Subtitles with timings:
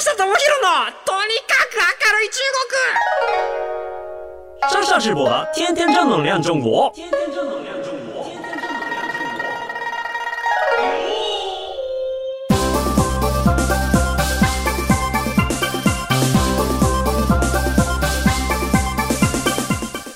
[0.12, 0.32] 智博の
[1.04, 2.40] とにかく明るい中
[4.70, 6.90] 国上下直播的天天正能量中国。
[6.94, 8.32] 天天正能量中国。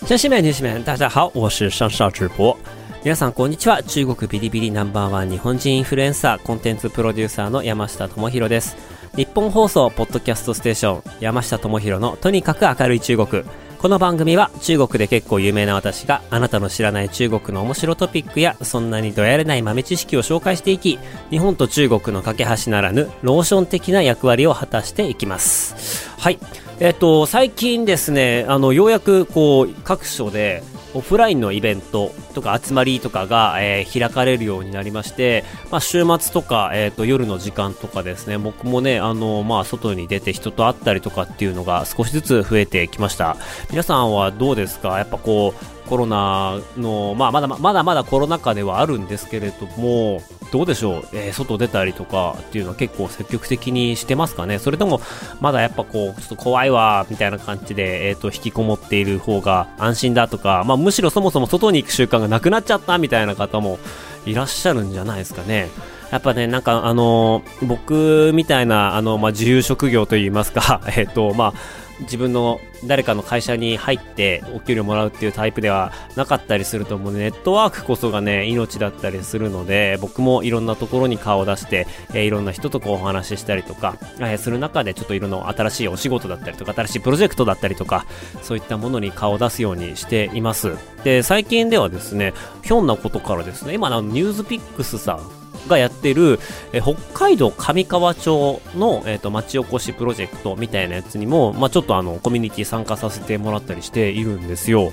[0.08, 2.56] 女子们、女子们，大家好，我是上少直播。
[3.02, 3.82] 皆さんこんにちは。
[3.82, 8.74] 中国ビリビリナンバーワン日本人インフルエンサー、コンテンツプロデューサーの山下智博です。
[9.15, 13.43] 日本放送ポッドキャストステーション、山下智博のとにかく明るい中国。
[13.79, 26.09] この番組は中国で結構有名な私があなたの知らない中国の面白トピックやそんなにどやれない豆知識を紹介していき、日本と中国の架け橋ならぬローション的な役割を果たしていきます。
[26.19, 26.37] はい。
[26.81, 30.61] えっと、最近ですね、あの、ようやくこう、各所で、
[30.95, 43.37] オフラインのイベントとか集まりとかが、えー開かれるようになりまして、まあ、週末とか、えっと夜の時間とかですね僕もねあの、まあ、外に出て人と会ったりとかっていうのが少しずつ増えてきました。
[43.69, 44.97] 皆さんはどうですか？
[44.97, 54.59] やっぱこうコロナの、まあ、まだまだまだコロナ禍ではあるんですけれどもどうでしょう、えー外出たりとかっていうのは結構積極的にしてますかね？
[54.59, 55.01] それとも
[55.41, 63.79] まだやっぱこうちょっと怖いわみたいな感じで、えー、と引きこもっている方が安心だとか、まあ、むしろそもそも外に行く習慣がなくなっちゃったみたいな方も
[64.25, 65.69] いらっしゃるんじゃないですかね？
[66.11, 71.53] やっぱね、なんかあの僕みたいな、あの、まあ、自由職業といいますか、 えっ、と、まあ、
[72.01, 88.05] 自分の誰かの会社に入ってお給料もらうっていうタイプではなかったりすると思うネットワークこそがね命だったりするので僕もいろんなところに顔を出して、えーいろんな人とこうお話ししたりとか、えーする中でちょっといろんな新しいお仕事だったりとか新しいプロジェクトだったりとか
[88.41, 90.73] そういったものに顔を出すようにしています。
[91.03, 96.39] で最近ではですねひょんなことからですね今のニュースピックスさんがやってる、
[96.73, 104.91] え北海道上川町の、えー、と町おこしプロジェクトみたいなやつにも、まあ、ちょっとあのコミュニティ参加させてもらったりしているんですよ。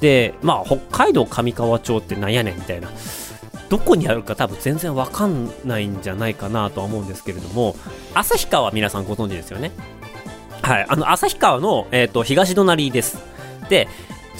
[0.00, 2.88] でまあ北海道上川町ってなんやねんみたいな。
[3.68, 7.74] どこにあるか多分全然わかんないんじゃないかなとは思うんですけれども
[8.12, 9.70] 旭川皆さんご存知ですよね？
[10.60, 13.16] はいあの旭川の、えー、と東隣です。
[13.70, 13.88] で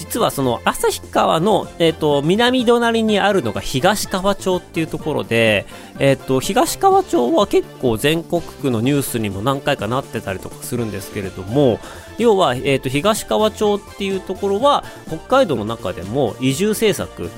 [0.03, 5.65] 実はその旭川の、えー、と南隣にあるのが東川町っていうところで、
[5.97, 11.79] えー、と東川町は結構全国区のニュースにも何回かなってたりとかするんですけれども
[12.17, 17.31] 要は、えー、と東川町っていうところは北海道の中でも移住政策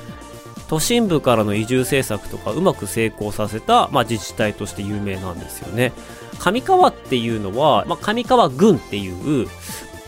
[0.68, 5.94] 都心部からの移住政策とかうまく成功させた、まあ、自治体として有名なんですよね。
[6.40, 9.48] 上川っていうのは、まあ、上川郡っていう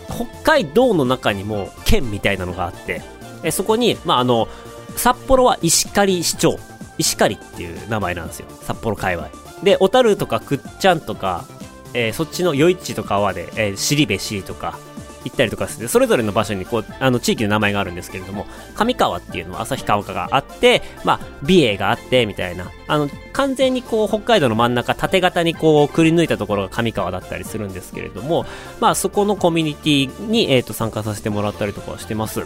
[0.09, 3.01] 北海道の中にも県みたいなのがあって
[3.43, 4.47] えそこに、まあ、あの
[4.95, 6.57] 札幌は石狩市長。
[6.97, 8.47] 石狩っていう名前なんですよ。
[8.61, 9.29] 札幌界隈。
[9.63, 11.45] で小樽とかくっちゃんとか、
[11.93, 14.79] えーそっちの余市とかはで、えー、尻部尻とか。
[15.23, 18.45] 行ったりとかしてそれぞれの場所にこうあの地域の名前があるんですけれども
[18.75, 28.45] 上川っていうのは旭川があって、まあ、美瑛があってみたいなあの完全にこう北海道の真ん中縦型にこうくり抜いたところが上川だったりするんですけれども、
[28.79, 32.45] まあ、そこのコミュニティに、えー、と参加させてもらったりとかしてます。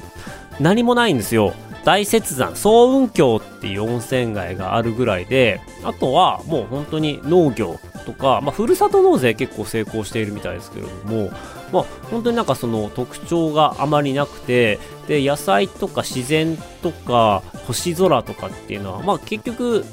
[0.60, 1.54] 何もないんですよ。
[1.84, 11.31] 大雪山総雲峡っていう温泉街があるぐらいであとはもう本当に農業とか、まあ、ふるさと納税結構成功しているみたいですけれども、
[11.72, 19.86] まあ、本当になんかその特徴があまりなくてで野菜とか自然とか星空とかっていうのは、まあ、結局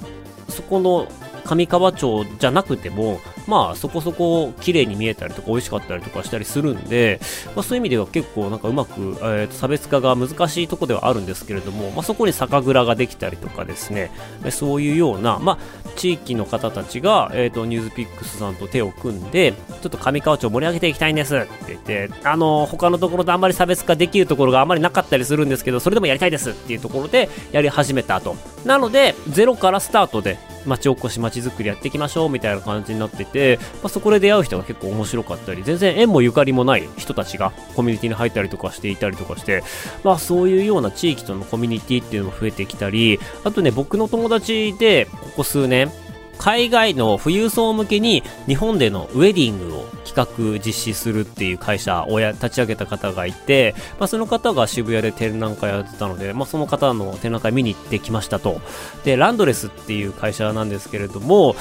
[0.49, 1.09] そこの
[1.45, 7.21] 上川町じゃなくてもまあそこそこ綺麗に見えたりとか美味しかったりとかしたりするんで、
[7.57, 14.11] まあ、そういう意味では結構なんかうまく、えーと差別化が難しいとこではあるんですけれども、まあ、そこに酒蔵ができたりとかですね
[14.51, 28.37] そういうような、まあ、地域の方たちが、えー、とニュースピックスさんと手を組んでちょっと上川町を盛り上げていきたいんですって言ってあの他のところとあんまり差別化できるところがあまりなかったりするんですけどそれでもやりたいですっていうところでやり始めたと。
[28.65, 39.63] なのでゼロからスタートで町おこし町づくりやっていきましょうみたいな感じになってて、まあ、そこで出会う人が結構面白かったり全然縁もゆかりもない人たちがコミュニティに入ったりとかしていたりとかして、
[40.05, 45.91] まあ、そういうような地域とのコミュニティっていうのも増えてきたりあとね僕の友達でここ数年
[46.39, 58.61] 海外の富裕層向けに日本でのウェディングを企画実施するっていう会社を立ち上げた方がいて、まあ、その方が渋谷で展覧会やってたので、まあ、その方の展覧会見に行ってきましたと。
[59.05, 61.57] でランドレスっていう会社なんですけれども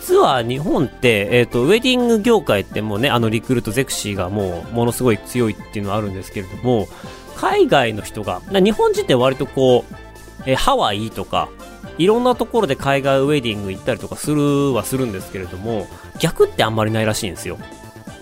[0.00, 6.88] 実は日本って、えー、とウェディング業界ってもうねあのリクルートゼクシーがもうものすごい強いっていうのはあるんですけれども
[7.36, 9.94] 海外の人が日本人って割とこう、
[10.46, 11.48] えーハワイとか
[11.98, 15.86] いろんなところで海外ウェディング行ったりとかするはするんですけれども
[16.18, 17.58] 逆ってあんまりないらしいんですよ。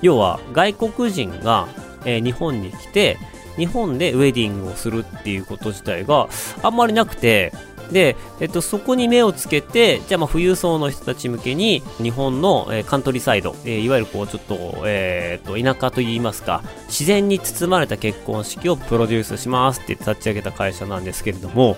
[0.02, 1.68] 要は外国人が、
[2.04, 3.18] えー日本に来て、
[3.56, 6.28] 日本でウェディングをするっていうこと自体が
[6.62, 7.52] あんまりなくて、
[7.90, 21.76] で、えっと、そこに目をつけて、じゃあ、まあ、富裕層の人たち向けに、日本の、えーカントリーサイド、えーいわゆるこう、ちょっと、えーっと、田舎といいますか、自然に包まれた結婚式をプロデュースしますって立ち上げた会社なんですけれども、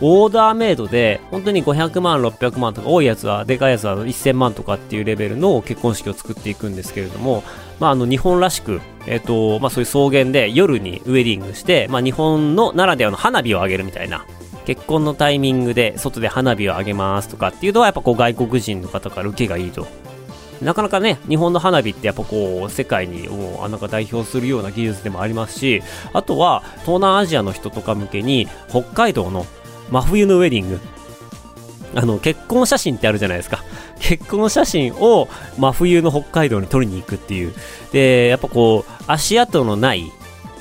[0.00, 7.42] オーダーメイドで、本当に500万、600万とか、多いやつは、でかいやつは1000万とかっていうレベルの結婚式を作っていくんですけれども、
[7.80, 14.24] まあ、あの、日本らしく、えっ、と、まあ、そういう草原で夜にウェディングして、まあ、日本のならではの花火を上げるみたいな、
[14.68, 19.86] 結婚のタイミングで外で花火を上げますとかっていうのはやっぱこう外国人の方から受けがいいと。
[20.60, 25.82] なかなかね、日本の花火ってやっぱこう世界にもうあなんか代表するような技術でもありますし、
[26.12, 29.46] あとは東南アジアの人とか向けに北海道の
[29.90, 30.80] 真冬のウェディング。
[31.94, 33.64] あの結婚写真ってあるじゃないですか。
[34.00, 37.54] 結婚写真を真冬の北海道に撮りに行くっていう。
[37.90, 40.12] で、やっぱこう足跡のない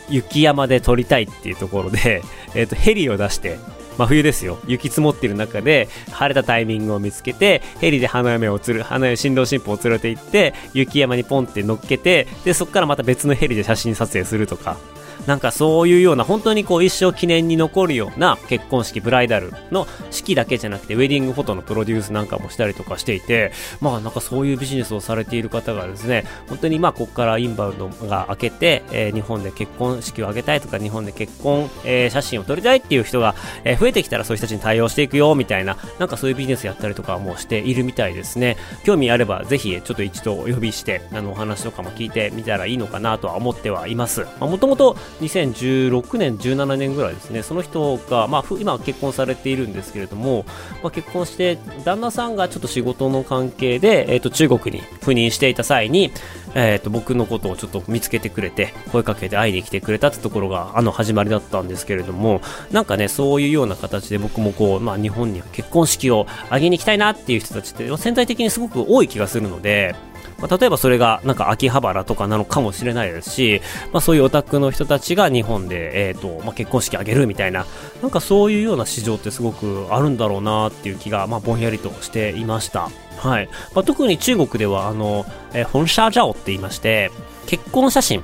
[0.09, 2.21] 雪山で撮りたいっていうところで、
[2.55, 3.57] えっ、と、ヘリを出して、
[3.97, 4.59] 真冬ですよ。
[4.67, 14.77] 雪積もってる中で、晴れたタイミングを見つけて、ヘリで花嫁を釣る、花嫁、新郎新婦を連れて行って、雪山にポンって乗っけて、で、そこからまた別のヘリで写真撮影するとか、
[15.25, 38.57] なんかそういうような、本当にこう一生記念に残るような結婚式、ブライダルの式だけじゃなくて、ウェディングフォトのプロデュースなんかもしたりとかしていて、まあなんかそういうビジネスをされている方がですね、本当にまあここからインバウンドが明けて、えー日本で結婚式を挙げたいとか、日本で結婚、えー写真を撮りたいっていう人が、えー増えてきたらそういう人たちに対応していくよ、みたいな、なんかそういうビジネスやったりとかもしているみたいですね。
[38.83, 44.25] 興味あれば、ぜひちょっと一度お呼びして、あのお話とかも聞いてみたらいいのかなとは思ってはいます。
[44.39, 50.45] もともと2016年、17年ぐらいですね、その人が、まあ、今結婚されているんですけれども、
[50.83, 56.11] まあ、結婚して、旦那さんがちょっと仕事の関係で、えっ、と、中国に赴任していた際に、
[56.55, 69.95] えっ、と、僕のことをちょっと見つけてくれて、声かけて会いに来てくれたってところが、あの、始まりだったんですけれども、なんかね、そういうような形で僕もこう、まあ、日本に結婚式を挙げに行きたいなっていう人たちって、潜在的にすごく多い気がするので、
[70.39, 73.61] まあ、例えばそれがなんか秋葉原とかなのかもしれないですし、
[73.91, 77.65] まあ、そういうオタクの人たちが日本で、えーとまあ、結婚式あげるみたいな
[78.01, 82.89] なんかそういうような市場ってすごくあるんだろうなっていう気が、まあ、ぼんやりとしていました。
[83.17, 87.11] はいまあ、特に中国ではあの、えー、本社ジャオって言いまして
[87.47, 88.23] 結婚写真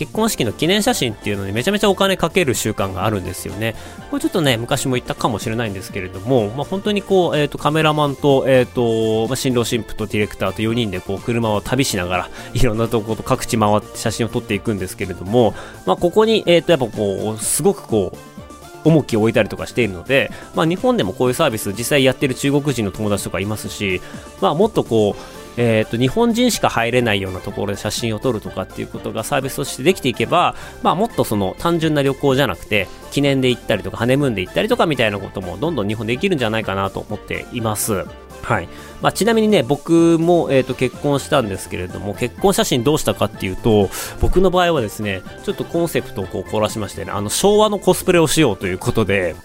[0.00, 3.74] 結婚式の記念写真っていうのにめちゃめちゃお金かける習慣があるんですよね。
[4.10, 15.52] これちょっとね、昔も言ったかもしれないんですけれども、まあ、本当にこう、えっ、と、カメラマンと、えっ、と、まあ、新郎新婦とディレクターと4人でこう、車を旅しながら、 いろんなところ各地回って写真を撮っていくんですけれども、
[15.84, 24.00] まあ、ここに、えっ、と、やっぱこう、すごくこう、重きを置いたりとかしているので、まあ、日本でもこういうサービス実際やってる中国人の友達とかいますし、
[24.40, 38.06] まあ、もっとこう、えー、と日本人しか入れないようなところで写真を撮るとかっていうことがサービスとしてできていけば、まあ、もっとその単純な旅行じゃなくて記念で行ったりとかハネムーンで行ったりとかみたいなこともどんどん日本できるんじゃないかなと思っています。
[38.42, 38.68] はい
[39.02, 43.90] まあ、ちなみにね、僕も、えー、と結婚したんですけれども、結婚写真どうしたかっていうと、
[44.22, 49.36] 僕の場合はですね、ちょっとコンセプトをこう凝らしましてね、あの昭和のコスプレをしようということで、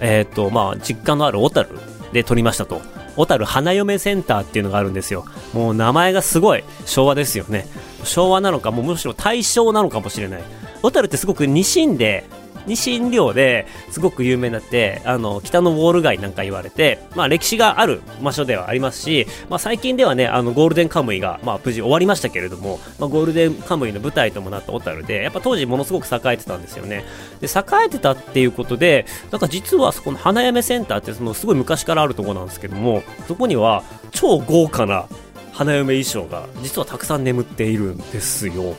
[0.00, 1.70] えっ、と、まあ、実家のある小樽
[2.12, 2.82] で撮りましたと。
[3.16, 5.24] 小樽花嫁センターっていうのがあるんですよ。
[5.52, 7.66] もう名前がすごい昭和ですよね。
[8.04, 10.42] 昭和なのか、もうむしろ大正なのかもしれない。
[10.82, 12.24] 小樽ってすごくニシンで、
[12.66, 27.04] ニシン漁ですごく有名になって、あの、北のウォール街なんか言われて、まあ歴史がある場所ではありますし、まあ最近ではね、あの、ゴールデンカムイが、まあ無事終わりましたけれども、まあゴールデンカムイの舞台ともなった小樽で、やっぱ当時ものすごく栄えてたんですよね。
[27.40, 35.06] で、栄えてたっていうことで、なんか実はそこの花嫁センターってそのすごい昔からあるとこなんですけども、そこには超豪華な
[35.52, 38.74] 花嫁衣装が実はたくさん眠っているんですよ。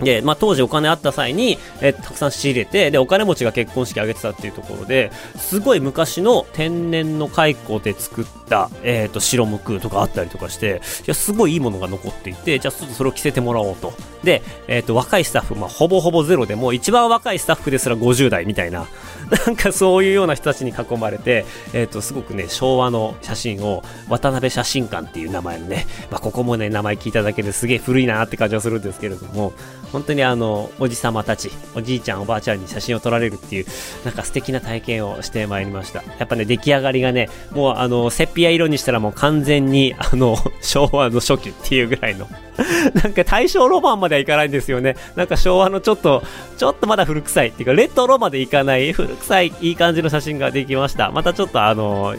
[0.00, 13.94] で、まあ、当時お金あった際に、えたくさん仕入れて、で、お金持ちが結婚式挙げてたっていうところで、すごい昔の天然の蚕で作った、えっ、と、白無垢とかあったりとかして、いや、すごいいいものが残っていて、じゃあちょっとそれを着せてもらおうと。
[14.22, 18.86] で、えっ、と、若いスタッフ、まあ、ほぼほぼゼロでも、一番若いスタッフですら50代みたいな、
[19.46, 29.52] なんかそういうような人たちに囲まれて、えっ、と、すごくね、昭和の写真を、渡辺写真館っていう名前のね、まあ、ここもね、名前聞いただけですげえ古いなって感じはするんですけれども、
[29.92, 33.66] 本当にあの、おじさまたち、おじいちゃん、おばあちゃんに写真を撮られるっていう、
[34.04, 36.02] なんか素敵な体験をしてまいりました。
[36.18, 42.28] やっぱね、出来上がりがね、もうあの、セピア色にしたらもう完全に、あの、 昭和の初期っていうぐらいの、
[43.02, 44.96] なんか大正ロマンまではいかないんですよね。
[45.14, 46.22] なんか昭和のちょっと、
[46.56, 51.10] ちょっとまだ古臭いっていうか、レトロまでいかない、古臭い、いい感じの写真ができました。
[51.10, 52.14] またちょっとあの、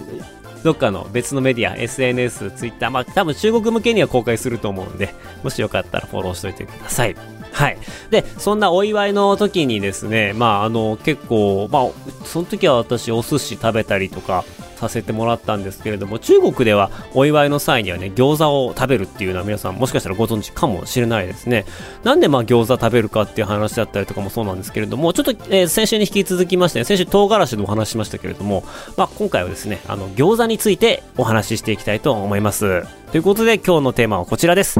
[0.63, 7.15] どっかの別のメディア、SNS、Twitter、まあ多分中国向けには公開すると思うんで、もしよかったらフォローしといてください。
[7.51, 7.77] はい。
[8.09, 14.43] で、そんなお祝いの時にですね、まああの結構、まあその時は私お寿司食べたりとか、
[14.77, 21.65] させてもらったんですけれども、中国ではお祝いの際にはね、餃子を食べるっていうのは皆さんもしかしたらご存知かもしれないですね。
[22.03, 28.63] なんでまあ餃子食べるかっていう話だったりとかもそうなんですけれども、ちょっと、えー、先週に引き続きまして、ね、先週唐辛子でお話ししましたけれども、
[28.95, 32.83] まあ今回はですね、あの餃子についてお話ししていきたいと思います。
[33.11, 34.79] ということで今日のテーマはこちらです。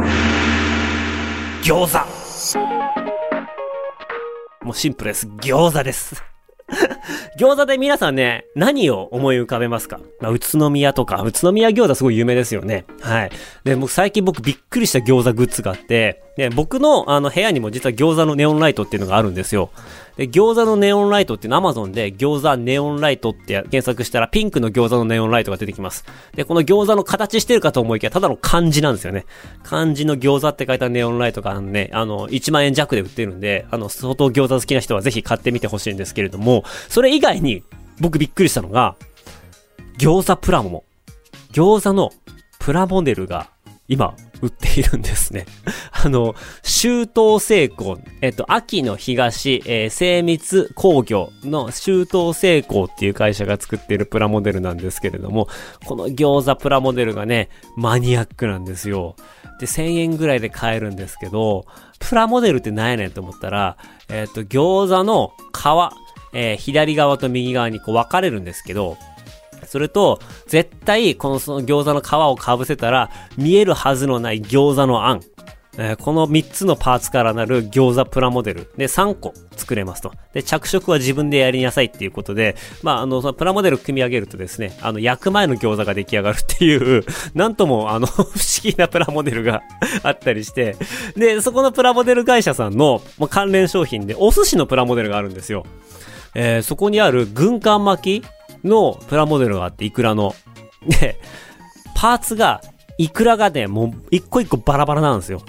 [1.64, 2.17] 餃子
[4.62, 5.28] もうシンプルです。
[5.28, 6.24] 餃子です。
[7.40, 10.00] 餃子で皆さんね、何を思い浮かべますか？
[10.20, 12.86] まあ、宇都宮とか、宇都宮餃子すごい有名ですよね。
[13.02, 13.32] はい。
[13.64, 19.72] で、僕最近僕びっくりした餃子グッズがあって、で、僕のあの部屋にも実は餃子のネオンライトっていうのがあるんですよ。
[20.18, 26.06] で、餃子のネオンライトっていうのは Amazon で餃子ネオンライトって検索したらピンクの餃子のネオンライトが出てきます。
[26.36, 29.26] で、この餃子の形してるかと思いきやただの漢字なんですよね。
[29.64, 36.64] 漢字の餃子って書いたネオンライトがあのね、あの、1万円弱で売ってるんで、あの、相当餃子好きな人はぜひ買ってみてほしいんですけれども、
[36.98, 37.62] それ以外に
[38.00, 38.96] 僕びっくりしたのが、
[40.00, 40.84] 餃子プラモ。
[41.52, 42.10] 餃子の
[42.58, 43.52] プラモデルが
[43.88, 45.46] 今売っているんですね。
[45.94, 55.50] あの、周東製鋼、えっと、秋の東、えー、精密工業の周東製鋼っていう会社が作っているプラモデルなんですけれども、
[55.86, 59.16] この餃子プラモデルがね、マニアックなんですよ。
[59.60, 61.68] で、1000円ぐらいで買えるんですけど、
[62.00, 63.78] プラモデルって何やねんと思ったら、
[64.10, 68.98] えっと、餃子の皮、えー、左側と右側にこう分かれるんですけど、
[69.66, 75.22] それと、絶対、このその餃子の皮をかぶせたら、見えるはずのない餃子のあん。
[75.80, 80.12] えー、この3つのパーツからなる餃子プラモデルで3個作れますと。
[80.34, 87.06] で、着色は自分でやりなさいっていうことで、まあ、あの、そのプラモデル組み上げるとですね、あの、焼く前の餃子が出来上がるっていう、
[87.36, 88.28] なんとも、あの、 不思
[88.64, 89.62] 議なプラモデルが
[90.02, 90.76] あったりして、
[91.16, 95.64] で、そこのプラモデル会社さんの、まあ、関連商品で、お寿司のプラモデルがあるんですよ。
[96.40, 98.26] えー、そこにある軍艦巻き
[98.64, 100.36] のプラモデルがあって、イクラの。
[100.88, 101.20] で、
[101.96, 102.62] パーツが、
[103.00, 105.42] イクラがね、もう一個一個バラバラなんですよ。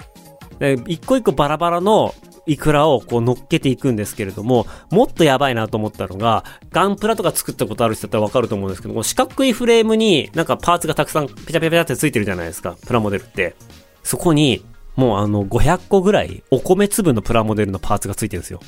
[0.57, 2.15] で、一個一個バラバラの
[2.47, 13.55] イクラをこう乗っけていくんですけれども、もっとやばいなと思ったのが、ガンプラとか作ったことある人だったらわかると思うんですけども、四角いフレームになんかパーツがたくさんペチャペチャペチャってついてるじゃないですか、プラモデルって。
[14.03, 14.65] そこに、
[14.95, 18.59] もうあの500個ぐらいお米粒のプラモデルのパーツがついてるんですよ。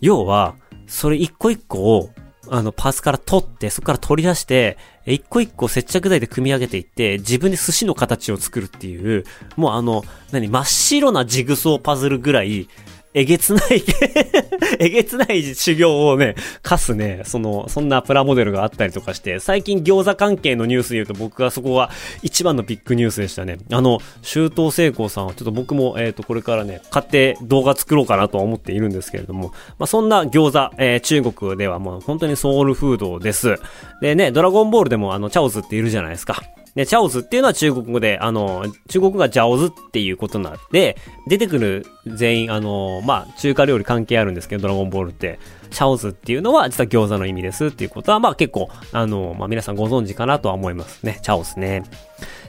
[0.00, 0.54] 要は、
[0.86, 2.10] それ一個一個を
[2.50, 4.76] あの、パーツから取って、そこから取り出して、
[5.06, 9.24] 一個一個接着剤で組み上げていって、自分で寿司の形を作るっていう、
[9.56, 12.68] もうあの、何、真っ白なジグソーパズルぐらい、
[13.16, 13.82] えげつない
[14.80, 21.90] えげつない修行をね、課すね、その、そんなプラモデルがあったりとかして、最近餃子関係のニュースで言うと僕はそこが
[22.22, 23.58] 一番のビッグニュースでしたね。
[23.70, 33.60] あの、周東聖光さんはちょっと僕も、えっ、ー、と、これからね、買って動画作ろうかなとは思っているんですけれども、まあ、そんな餃子、えー、中国ではもう本当にソウルフードです。
[34.00, 36.42] でね、ドラゴンボールでもあの、チャオズっているじゃないですか。
[36.74, 40.96] で、チャオズっていうのは中国語で、あの、中国語がジャオズっていうことなんで、
[41.28, 45.38] 出てくる全員、あの、まあ、中華料理関係あるんですけど、ドラゴンボールって。
[45.74, 51.18] チャオズっていうのは実は餃子の意味ですっていうことは、まあ結構、あの、まあ皆さんご存知かなとは思いますね。
[51.22, 51.82] チャオズね。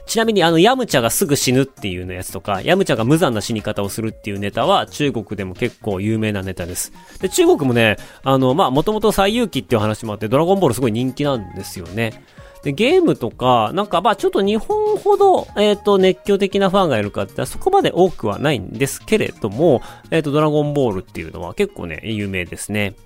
[0.06, 6.92] ちなみにあの、ヤムチャがすぐ死ぬっていうのやつとか、ヤムチャが無残な死に方をするっていうネタは中国でも結構有名なネタです。
[7.20, 12.22] で、中国もね、あの、まあもともと最遊記っていう話もあって、ドラゴンボールすごい人気なんですよね。
[12.66, 22.96] で、ゲームとか、なんかまあちょっと日本ほど、えっ、ー、と、熱狂的なファンがいるかってそこまで多くはないんですけれども、えっ、ー、と、ドラゴンボールっていうのは結構ね、有名ですね。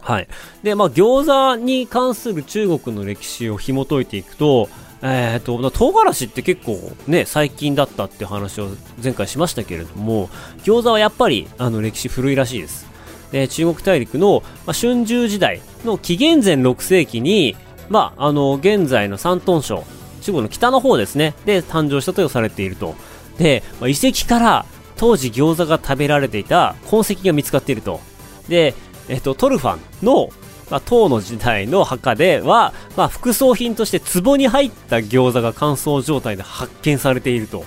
[0.00, 0.28] はい。
[0.62, 4.68] で、まあ餃子に関する中国の歴史を紐解いていくと、
[5.02, 8.68] えっ、ー、と、唐辛子って結構ね、最近だったって話を
[9.02, 10.28] 前回しましたけれども、
[10.62, 12.86] 餃子はやっぱり、あの、歴史古いらしいです。
[13.32, 17.56] で、中国大陸の、まあ、春秋時代の紀元前6世紀に、
[17.88, 19.84] まあ、あの、現在の山東省、
[20.22, 22.94] 中国の北の方ですね、で誕生したとされていると。
[23.38, 24.66] で、まあ、遺跡から
[24.96, 28.00] 当時餃子が食べられていた痕跡が見つかっていると。
[28.48, 28.74] で、
[29.08, 30.28] えっと、トルファンの、
[30.70, 37.64] まあ、唐の時代の墓では、まあ、副葬品として壺に入った餃子が乾燥状態で発見されていると。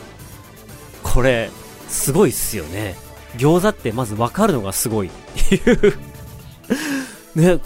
[1.01, 1.49] これ、
[1.87, 2.95] すごいっすよね。
[3.37, 5.09] 餃子ってまず分かるのがすごいっ
[5.49, 5.97] ていう
[7.35, 7.59] ね、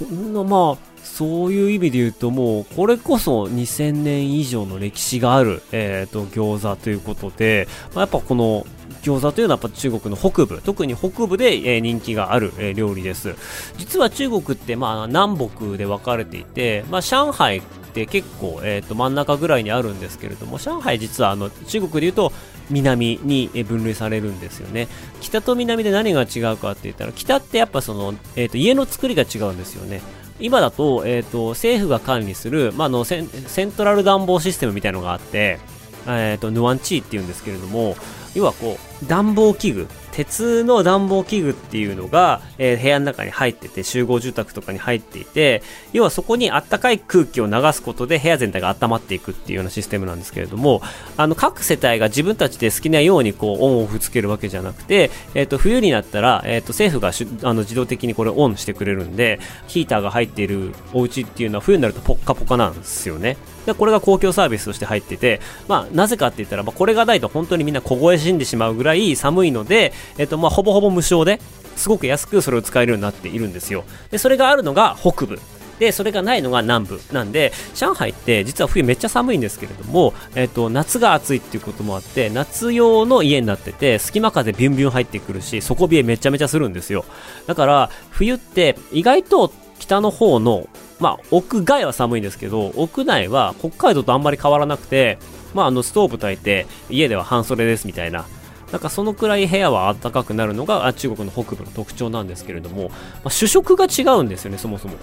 [0.44, 8.68] まあ、そういう意味で言うともうこれこそ2000年以上の歴史がある、えーと、餃子ということで、まあ、やっぱこの
[9.02, 13.36] 餃子というのはやっぱ中国の北部、特に北部で、人気がある、料理です。
[13.78, 17.62] 実は中国って、まあ、南北で分かれていて、まあ、上海っ
[17.94, 22.34] て結構、えーと、真ん中ぐらいにあるんですけれども、上海実はあの中国で言うと
[22.70, 24.90] 南に分類されるんですよね。
[25.22, 30.02] 北と南で何が違うかって言ったら、北ってやっぱその、えーと、家の作りが違うんですよね。
[30.40, 35.60] 今だと,、えーと、政府が管理する、まあ、のセントラル暖房システムみたいなのがあって、
[36.08, 37.96] えーと、ヌアンチーっていうんですけれども、
[38.34, 50.82] 要はこう、暖房器具、鉄の暖房器具っていうのが、えー、部屋の中に入ってて、集合住宅とかに入っていて、要はそこにあったかい空気を流すことで部屋全体が温まっていくっていうようなシステムなんですけれども、
[51.18, 57.12] あの、各世帯が自分たちで好きなようにこう、オンオフつけるわけじゃなくて、えっ、ー、と、冬になったら、えっ、ー、と、政府が
[57.50, 63.36] あの自動的にこれオンしてくれるんで、ヒーターが入っているお家っていうのは冬になるとポッカポカなんですよね。
[63.66, 71.40] でこれが公共サービスとして入ってて、まあ、なぜかって言ったら、まあ、これがないと本当にみんな凍え死んでしまうぐらい寒いので、えっと、まあ、ほぼほぼ無償で
[71.76, 73.84] すごく安くそれを使えるようになっているんですよ。
[74.12, 75.40] で、それがあるのが北部。
[75.80, 87.04] で、それがないのが南部なんで、上海って実は冬めっちゃ寒いんですけれども、えっ、と、夏が暑いっていうこともあって、夏用の家になってて、隙間風ビュンビュン入ってくるし、底冷えめちゃめちゃするんですよ。
[87.46, 90.68] だから、冬って意外と北の方の
[91.00, 95.18] まあ、屋外は寒いんですけど、屋内は北海道とあんまり変わらなくて、
[95.54, 98.26] まあ、あの、ストーブ焚いて、家では半袖ですみたいな。
[98.72, 104.96] なんかそのくらい部屋は暖かくなるのが中国の北部の特徴なんですけれども、まあ、主食が違うんですよね、そもそも。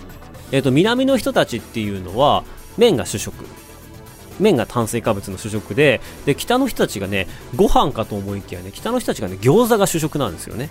[0.50, 2.44] えっ、ー、と、南の人たちっていうのは、
[2.76, 3.44] 麺が主食。
[4.40, 10.70] 麺が炭水化物の主食で、で、北の人たちがね、ご飯かと思いきやね、北の人たちがね、餃子が主食なんですよね。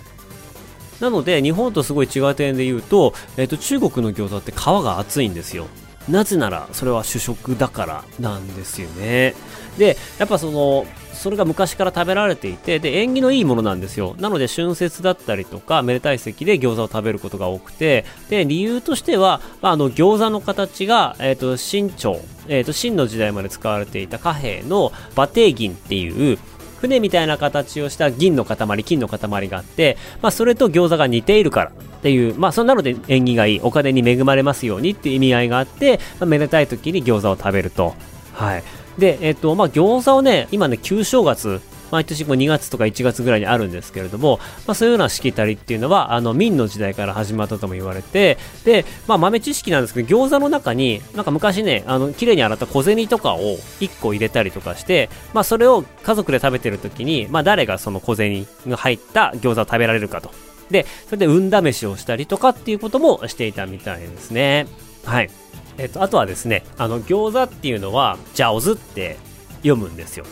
[1.00, 5.66] なので、日本とすごい違う点で言うと、え、ー、と、中国の餃子って皮が厚いんですよ。
[6.08, 9.34] なぜなら、それは主食だからなんですよね。
[9.78, 14.16] で、やっぱその、それが昔から食べられていて、で、縁起のいいものなんですよ。
[14.18, 26.38] なので、春節だったりとか、めでたい席で餃子を食べることが多くて、で、理由としては、まあ、あの、餃子の形が、え、ー、と、清朝、えっ、ー、と、清の時代まで使われていた貨幣の馬蹄銀っていう、
[26.82, 37.94] 船みたいな形をした銀の塊、金の塊があって、まあ、それと餃子が似ているからっていう、まあ、そんなので縁起がいい、お金に恵まれますようにっていう意味合いがあって、まあ、めでたい時に餃子を食べると。
[38.34, 38.64] はい。
[38.98, 41.60] で、えっ、と、まあ、餃子をね、今ね、旧正月、
[41.92, 60.30] 毎年こう2月とか1月ぐらいにあるんですけれども、まあ、そういうようなしきたりっていうのは、あの、明の時代から始まったとも言われて、で、まあ、豆知識なんですけど、餃子の中に、なんか昔ね、あの、綺麗に洗った小銭とかを1個入れたりとかして、まあ、それを家族で食べてる時に、まあ、誰がその小銭が入った餃子を食べられるかと。
[60.70, 64.66] で、それで運試しをしたりとかっていうこともしていたみたいですね。
[65.04, 65.30] はい。
[65.76, 69.18] えっと、あとはですね、あの、餃子っていうのは、ジャオズって
[69.56, 70.24] 読むんですよ。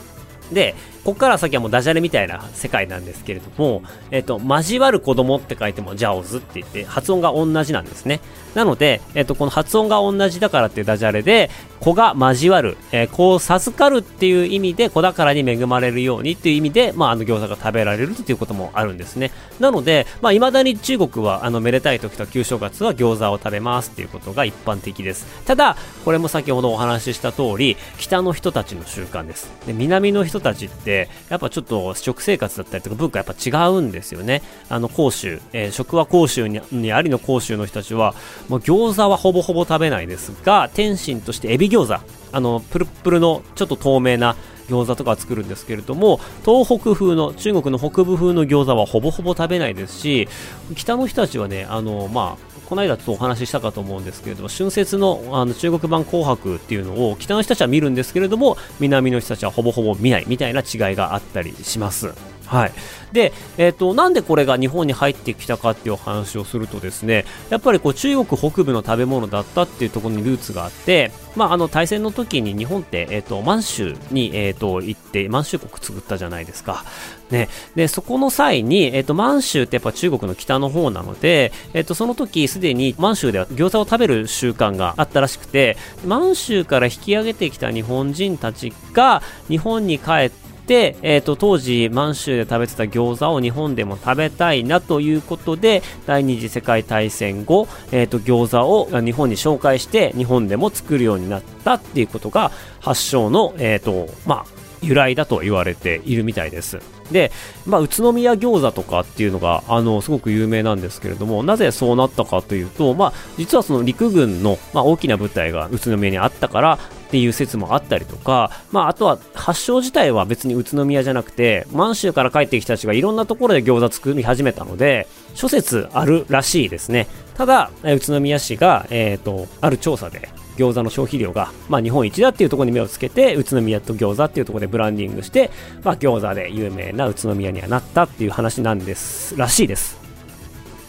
[0.53, 8.21] で、ここから先はもうダジャレみたいな世界なんですけれども、えっ、ー、と、交わる子供って書いてもジャオズって言って発音が同じなんですね。
[8.55, 19.31] なので、えっ、ー、と、この発音が同じだからっていうダジャレで、子が交わる、えー、子を授かるっていう意味で子宝に恵まれるようにっていう意味で、まあ、あの餃子が食べられるっていうこともあるんですね。
[19.59, 25.27] なので、まあ、未だに中国は、あの、めでたい時と旧正月は餃子を食べますっていうことが一般的です。
[25.47, 29.51] ただ、これも先ほどお話しした通り、北の人たちの習慣です。
[29.66, 34.43] で、南の人たちって、やっぱちょっと食生活だったりとか文化やっぱ違うんですよね。
[34.69, 38.14] あの、甲州、えー、食は甲州にありの甲州の人たちは、
[38.49, 44.37] もう餃子はほぼほぼ食べないですが、天津としてエビ餃子、あの、プルプルのちょっと透明な
[44.68, 50.28] 餃子とか作るんですけれども、東北風の、中国の北部風の餃子はほぼほぼ食べないですし、
[50.76, 62.14] 北の人たちはね、あの、まあ、この間ちょっとお話ししたかと思うんですけれども、春節のあの中国版紅白っていうのを北の人たちは見るんですけれども、南の人たちはほぼほぼ見ないみたいな違いがあったりします。
[62.51, 62.73] はい。
[63.13, 76.85] で、えっ、ー、と、なんでこれが日本に入ってきたかっていうお話をするとですね、やっぱりこう中国北部の食べ物だったっていうところにルーツがあって、まあ、あの、大戦の時に日本って、えっ、ー、と、満州に、えっ、ー、と、行って、満州国作ったじゃないですか。
[77.31, 77.49] ね。
[77.77, 106.79] で、そこの際に、えっ、と、満州ってやっぱ中国の北の方なので、えっ、と、その時すでに満州では餃子を食べる習慣があったらしくて、満州から引き上げてきた日本人たちが日本に帰って、で、え、ー、と、当時、満州で食べてた餃子を日本でも食べたいなということで、第二次世界大戦後、え、ー、と、餃子を日本に紹介して、日本でも作るようになったっていうことが、発祥の、え、ー、と、まあ、由来だと言われているみたいです。
[107.12, 107.33] で、
[107.66, 116.79] まあ、宇都宮餃子とかっていうのが、あの、すごく有名なんですけれども、なぜそうなったかというと、まあ、実はその陸軍の、まあ、大きな部隊が宇都宮にあったから、
[117.11, 127.09] っていう説もあったりとか、まあ、あとは発祥自体は別に宇都宮じゃなくて満州から帰ってきた人がいろんなところで餃子作り始めたので諸説あるらしいですね。
[127.35, 135.51] ただ宇都宮市が、えーと、ある調査で餃子の消費量が、まあ、日本一だっていうところに目をつけて宇都宮と餃子っていうところでブランディングして、
[135.83, 139.99] まあ、餃子で有名な宇都宮にはなったっていう話なんですらしいです。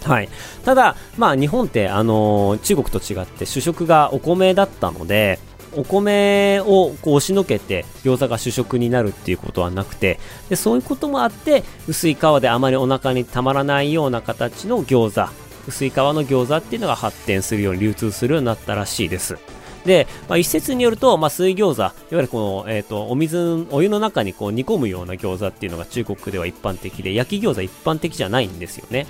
[0.04, 0.30] はい、
[0.66, 5.40] ただ、まあ、日本って、あのー、中国と違って主食がお米だったので
[5.74, 15.32] お米をこう押しのけて餃子が主食になるっていうことはなくてでそういうこともあって薄い皮であまりお腹にたまらないような形の餃子
[15.68, 19.38] 薄い皮の餃子っていうのが発展するように流通するようになったらしいです
[19.86, 29.08] で、まあ、一説によると、まあ、水餃子、いわゆるこの、えっ、ー、と、お水、お湯の中にこう煮込むような餃子っていうのが中国では一般的で、焼き餃子一般的じゃないんですよね。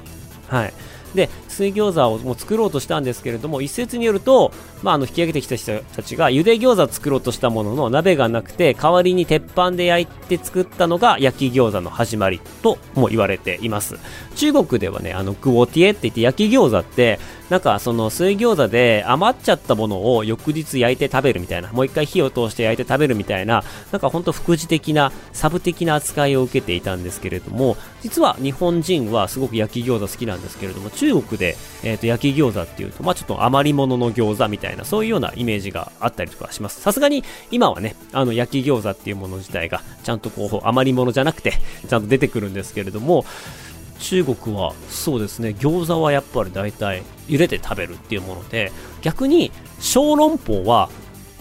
[0.48, 0.74] はい。
[1.16, 4.52] で水餃子をもう作ろうとしたんですけれども一説によると、
[4.84, 13.98] まあ、あの引き上げてきた人たちがゆで餃子作ろうとしたものの鍋がなくて代わりに鉄板で焼いて作ったのが焼き餃子の始まりとも言われています。
[14.36, 17.20] 中国ではねあのグオティエって言って焼き餃子って
[17.52, 36.80] なんかその水餃子で余っちゃったものを翌日焼いて食べるみたいな、もう一回火を通して焼いて食べるみたいな、なんかほんと副次的な、サブ的な扱いを受けていたんですけれども、実は日本人はすごく焼き餃子好きなんですけれども、中国で、えー、と焼き餃子っていうと、まあちょっと余り物の餃子みたいな、そういうようなイメージがあったりとかします。
[36.80, 41.56] さすがに今はね、あの焼き餃子っていうもの自体が、ちゃんとこう余り物じゃなくて、
[41.90, 43.26] ちゃんと出てくるんですけれども、
[44.02, 50.90] 中国はそうですね餃子はやっぱり大体茹でて食べるっていうもので逆に小籠包は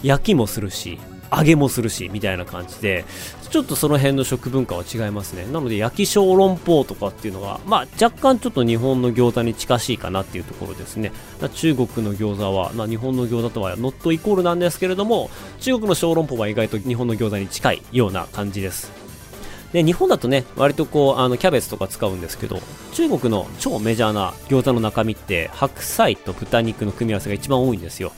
[0.03, 0.99] 焼きもするし
[1.33, 3.05] 揚げもするしみたいな感じで
[3.49, 5.45] ちょっとその辺の食文化は違いますね。
[5.45, 11.11] なので焼き小籠包とかっていうのが、まあ、若干ちょっと日本の餃子に近しいかなっていうところですね。
[11.53, 19.00] 中国の餃子は、まあ、日本の餃子とはノットイコールなんですけれども中国の小籠包は意外と日本の餃子に近いような感じです。
[19.73, 22.59] で日本だとね割とこうあのキャベツとか使うんですけど
[22.93, 28.11] 中国の超メジャーな餃子の中身って白菜と豚肉の組み合わせが一番多いんですよ。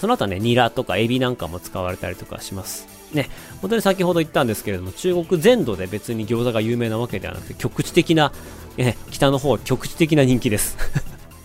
[0.00, 2.88] その後はねニラとかエビなんかも使われたりとかします。
[3.12, 3.28] ね
[3.60, 8.32] 本当に先ほど言ったんですけれども中国全土で別に餃子が有名なわけではなくて局地的な、
[8.76, 10.76] ね、北の方局地的な人気です。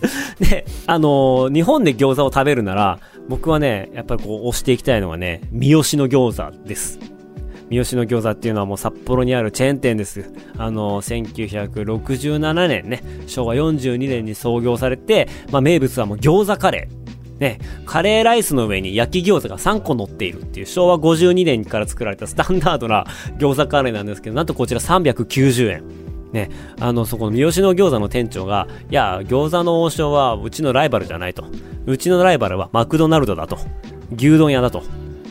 [0.38, 7.15] で、あのー、日本で餃子を食べるなら、僕はね、やっぱりこう、押していきたいのはね、三好の餃子です。
[7.70, 10.30] 三好の餃子っていうのはもう札幌にあるチェーン店です。
[10.56, 17.06] あの、1967年ね、昭和42年に創業されて、まあ、名物はもう餃子カレー。
[17.40, 23.04] ね、カレーライスの上に焼き餃子が3個乗っているっていう昭和52年から作られたスタンダードな
[23.38, 25.84] 餃子カレーなんですけど、なんとこちら390円。
[26.32, 26.50] ね、
[26.80, 31.44] あの、そこの三好の餃子の店長が、いや、餃子の王将はうちのライバルじゃないと。
[31.86, 33.58] うちのライバルはマクドナルドだと。
[34.16, 34.82] 牛丼屋だと。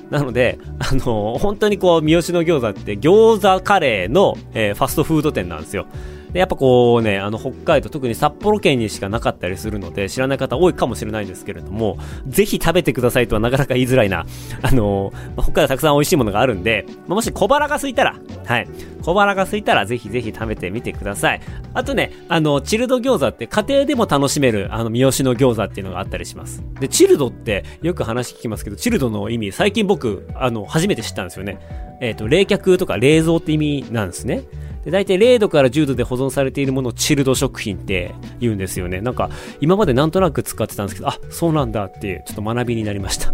[0.09, 5.87] なので、あのー、本当にこう、三好の餃子って餃子カレーの、えー、ファストフード店なんですよ。
[6.35, 14.25] で、やっぱこうね、あの、北海道、特に札幌県にしかなかったりするので、知らない方多いかもしれないんですけれども、ぜひ食べてくださいとはなかなか言いづらいな。
[14.61, 18.67] あのー、北海道たくさん美味しいものがあるんで、まもし小腹が空いたら、はい。
[19.01, 21.41] 小腹が空いたら、ぜひぜひ食べてみてください。
[21.73, 26.61] あとね、あの、チルド餃子って家庭でも楽しめる、あの、三好の餃子っていうのがあったりします。
[26.81, 31.59] で、チルドってよく話聞きますけど、チルドの意味、最近僕、あの、初めて知ったんですよね。
[32.01, 34.43] えっ、ー、と、冷却とか冷蔵って意味なんですね。
[34.85, 39.01] で、大体0度から10度で保存されているものをチルド食品って言うんですよね。
[39.01, 43.33] なんか、今までなんとなく使ってたんですけど、あ、そうなんだっていう、ちょっと学びになりました。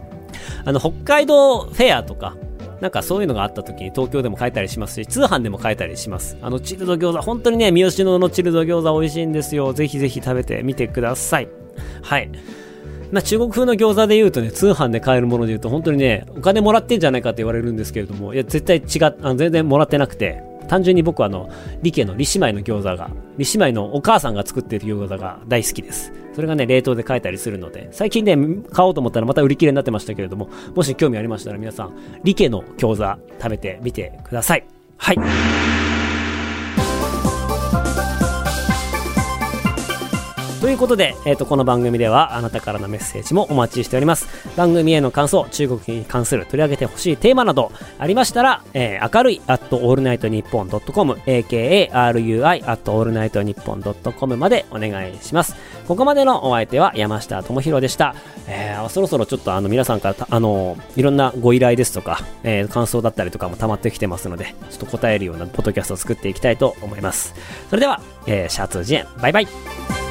[0.64, 2.36] あの、北海道フェアとか、
[2.82, 6.36] なんかそういうのがあった時に東京でも買えたりしますし、通販でも買えたりします。
[6.42, 9.72] あの、チルド餃子、本当にね、三好野のチルド餃子美味しいんですよ。
[9.72, 11.48] ぜひぜひ食べてみてください。
[12.02, 12.28] はい。
[13.12, 21.50] まあ、中国風の餃子で言うとね、通販で買えるもので言うと、本当にね、お金もらってんじゃないかって言われるんですけれども、いや、絶対違っ、あの全然もらってなくて、単純に僕はあの、
[21.82, 26.12] 理家の李姉妹の餃子が、李姉妹のお母さんが作っている餃子が大好きです。
[26.34, 28.36] それがね、冷凍で買えたりするので、最近ね、
[28.72, 31.92] 買おうと思ったらまた売り切れになってましたけれども、もし興味ありましたら皆さん、
[32.24, 34.66] 理家の餃子食べてみてください。
[34.96, 35.81] はい。
[40.62, 44.28] ということで、えっ、ー、と、この番組ではあなたからのメッセージもお待ちしております。
[44.56, 55.56] 番組への感想、中国に関する取り上げてほしいテーマなどありましたら、えー、明るい at allnightnippon.com、akarui at allnightnippon.com までお願いします。
[55.88, 58.14] ここまでのお相手は山下智博でした。
[58.46, 67.34] えー、そろそろちょっとあの皆さんからあのいろんなご依頼ですとか、えー、感想だったりとかも溜まってきてますので、ちょっと答えるようなポッドキャストを作っていきたいと思います。
[67.68, 70.01] それでは、えー、シャツジェン、バイバイ